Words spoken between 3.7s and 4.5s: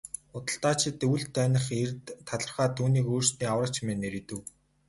хэмээн нэрийдэв.